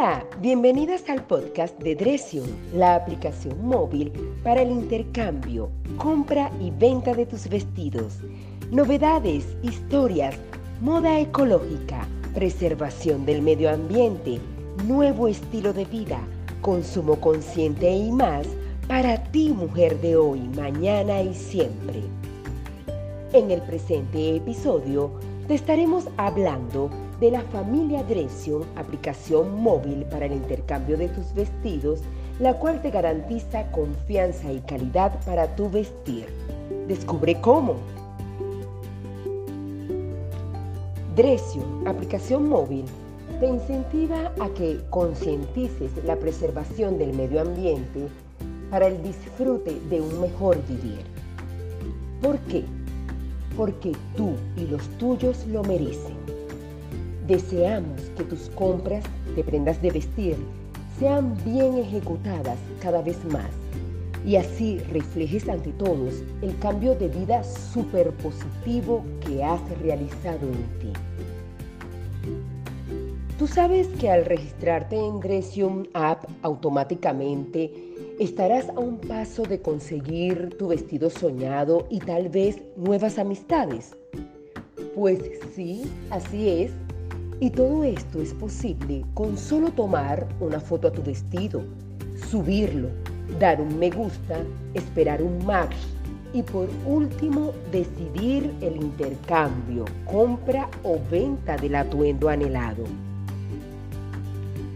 [0.00, 4.10] Hola, bienvenidas al podcast de Dresium, la aplicación móvil
[4.42, 8.16] para el intercambio, compra y venta de tus vestidos.
[8.70, 10.36] Novedades, historias,
[10.80, 14.40] moda ecológica, preservación del medio ambiente,
[14.86, 16.18] nuevo estilo de vida,
[16.62, 18.46] consumo consciente y más
[18.88, 22.00] para ti mujer de hoy, mañana y siempre.
[23.34, 25.10] En el presente episodio
[25.46, 26.88] te estaremos hablando
[27.20, 32.00] de la familia Dresion, aplicación móvil para el intercambio de tus vestidos,
[32.38, 36.26] la cual te garantiza confianza y calidad para tu vestir.
[36.88, 37.74] Descubre cómo.
[41.14, 42.86] Dresion, aplicación móvil,
[43.38, 48.08] te incentiva a que concientices la preservación del medio ambiente
[48.70, 51.00] para el disfrute de un mejor vivir.
[52.22, 52.64] ¿Por qué?
[53.56, 56.19] Porque tú y los tuyos lo merecen.
[57.30, 59.04] Deseamos que tus compras
[59.36, 60.36] de prendas de vestir
[60.98, 63.52] sean bien ejecutadas cada vez más
[64.26, 70.80] y así reflejes ante todos el cambio de vida súper positivo que has realizado en
[70.80, 70.92] ti.
[73.38, 77.72] Tú sabes que al registrarte en Dresium App automáticamente
[78.18, 83.96] estarás a un paso de conseguir tu vestido soñado y tal vez nuevas amistades.
[84.96, 85.20] Pues
[85.54, 86.72] sí, así es
[87.40, 91.62] y todo esto es posible con solo tomar una foto a tu vestido,
[92.30, 92.88] subirlo,
[93.38, 94.42] dar un me gusta,
[94.74, 95.74] esperar un match
[96.34, 102.84] y por último decidir el intercambio, compra o venta del atuendo anhelado.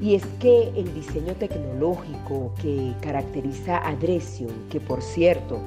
[0.00, 5.58] Y es que el diseño tecnológico que caracteriza a Dresion, que por cierto,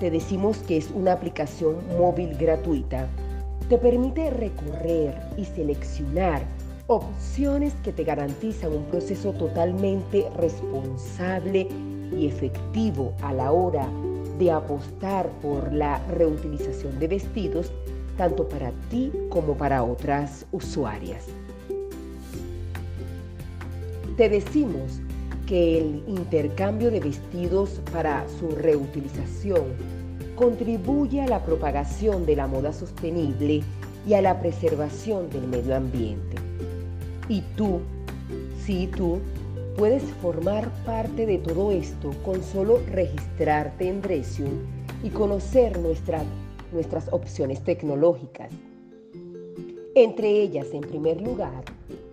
[0.00, 3.08] te decimos que es una aplicación móvil gratuita,
[3.68, 6.42] te permite recorrer y seleccionar
[6.86, 11.68] opciones que te garantizan un proceso totalmente responsable
[12.12, 13.88] y efectivo a la hora
[14.38, 17.72] de apostar por la reutilización de vestidos
[18.18, 21.26] tanto para ti como para otras usuarias.
[24.16, 25.00] Te decimos
[25.46, 29.64] que el intercambio de vestidos para su reutilización
[30.36, 33.62] contribuye a la propagación de la moda sostenible
[34.06, 36.36] y a la preservación del medio ambiente.
[37.28, 37.80] Y tú,
[38.64, 39.18] sí tú,
[39.76, 44.52] puedes formar parte de todo esto con solo registrarte en Dresium
[45.02, 48.50] y conocer nuestras opciones tecnológicas.
[49.94, 51.64] Entre ellas, en primer lugar,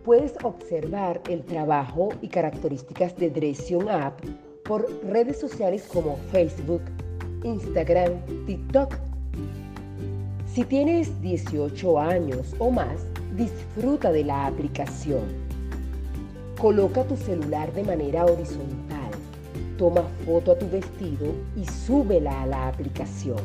[0.03, 4.20] puedes observar el trabajo y características de Dresium App
[4.64, 6.82] por redes sociales como Facebook,
[7.44, 8.13] Instagram,
[8.46, 8.96] TikTok.
[10.53, 15.24] Si tienes 18 años o más, disfruta de la aplicación.
[16.59, 19.12] Coloca tu celular de manera horizontal,
[19.78, 23.40] toma foto a tu vestido y súbela a la aplicación.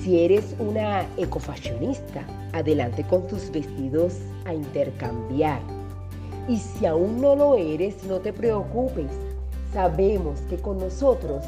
[0.00, 5.60] Si eres una ecofashionista, adelante con tus vestidos a intercambiar.
[6.48, 9.10] Y si aún no lo eres, no te preocupes.
[9.72, 11.44] Sabemos que con nosotros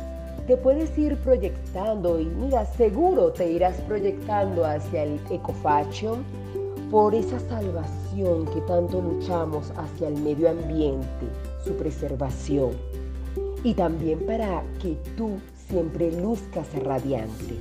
[0.47, 6.25] te puedes ir proyectando y mira, seguro te irás proyectando hacia el ecofashion
[6.91, 11.27] por esa salvación que tanto luchamos hacia el medio ambiente,
[11.65, 12.73] su preservación
[13.65, 15.39] y también para que tú
[15.69, 17.57] siempre luzcas radiante.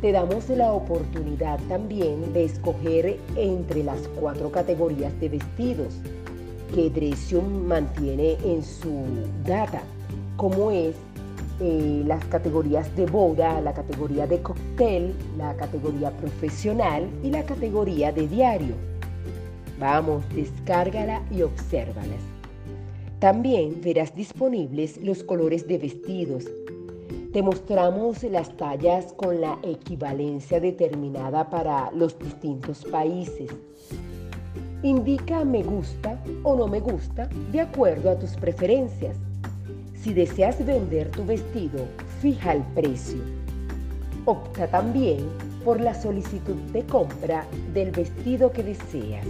[0.00, 5.94] Te damos la oportunidad también de escoger entre las cuatro categorías de vestidos
[6.74, 9.04] que Dresium mantiene en su
[9.44, 9.82] data,
[10.36, 10.94] como es
[11.60, 18.12] eh, las categorías de boda, la categoría de cóctel, la categoría profesional y la categoría
[18.12, 18.74] de diario.
[19.78, 22.22] Vamos, descárgala y obsérvalas.
[23.18, 26.46] También verás disponibles los colores de vestidos.
[27.32, 33.50] Te mostramos las tallas con la equivalencia determinada para los distintos países.
[34.82, 39.16] Indica me gusta o no me gusta de acuerdo a tus preferencias.
[40.02, 41.84] Si deseas vender tu vestido,
[42.22, 43.18] fija el precio.
[44.24, 45.28] Opta también
[45.62, 47.44] por la solicitud de compra
[47.74, 49.26] del vestido que deseas.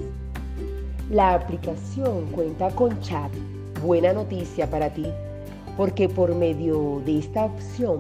[1.11, 3.33] La aplicación cuenta con chat,
[3.85, 5.07] buena noticia para ti,
[5.77, 7.99] porque por medio de esta opción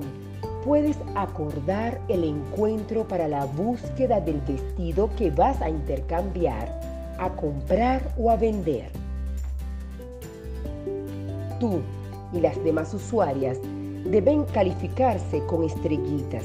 [0.64, 6.68] puedes acordar el encuentro para la búsqueda del vestido que vas a intercambiar,
[7.18, 8.92] a comprar o a vender.
[11.58, 11.80] Tú
[12.32, 13.58] y las demás usuarias
[14.04, 16.44] deben calificarse con estrellitas.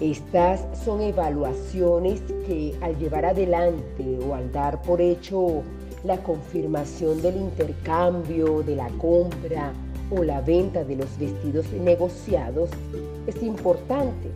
[0.00, 5.62] Estas son evaluaciones que al llevar adelante o al dar por hecho
[6.04, 9.72] la confirmación del intercambio, de la compra
[10.10, 12.70] o la venta de los vestidos negociados
[13.26, 14.30] es importante.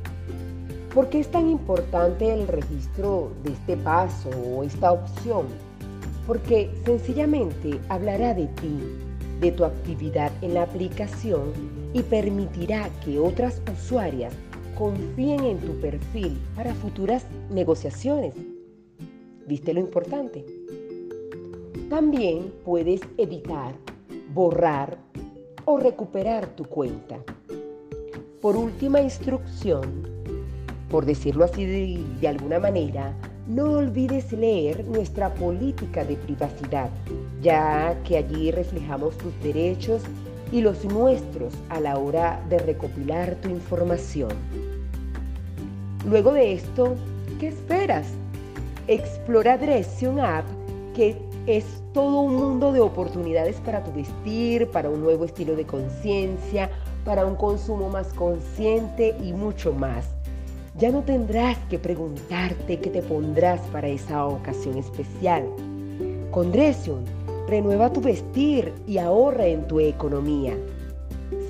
[0.94, 5.46] ¿Por qué es tan importante el registro de este paso o esta opción?
[6.26, 8.78] Porque sencillamente hablará de ti,
[9.40, 11.52] de tu actividad en la aplicación
[11.92, 14.32] y permitirá que otras usuarias
[14.76, 18.34] confíen en tu perfil para futuras negociaciones.
[19.46, 20.44] ¿Viste lo importante?
[21.88, 23.74] También puedes editar,
[24.34, 24.98] borrar
[25.64, 27.18] o recuperar tu cuenta.
[28.40, 30.08] Por última instrucción,
[30.90, 33.16] por decirlo así de, de, alguna manera,
[33.46, 36.90] no olvides leer nuestra política de privacidad,
[37.42, 40.02] ya que allí reflejamos tus derechos
[40.52, 44.30] y los nuestros a la hora de recopilar tu información.
[46.08, 46.94] Luego de esto,
[47.40, 48.06] ¿qué esperas?
[48.86, 50.44] Explora Dresion App,
[50.94, 51.16] que
[51.46, 56.70] es todo un mundo de oportunidades para tu vestir, para un nuevo estilo de conciencia,
[57.04, 60.06] para un consumo más consciente y mucho más.
[60.78, 65.44] Ya no tendrás que preguntarte qué te pondrás para esa ocasión especial.
[66.30, 67.04] Con Dresion,
[67.48, 70.56] renueva tu vestir y ahorra en tu economía.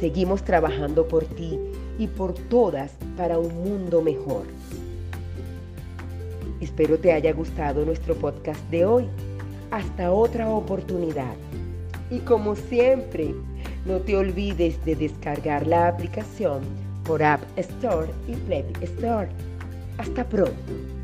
[0.00, 1.58] Seguimos trabajando por ti
[1.98, 4.44] y por todas para un mundo mejor.
[6.60, 9.06] Espero te haya gustado nuestro podcast de hoy.
[9.70, 11.34] Hasta otra oportunidad.
[12.10, 13.34] Y como siempre,
[13.84, 16.60] no te olvides de descargar la aplicación
[17.04, 19.28] por App Store y Play Store.
[19.98, 20.95] Hasta pronto.